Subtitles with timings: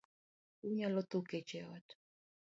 [0.67, 1.87] Unyalo tho kech e ot.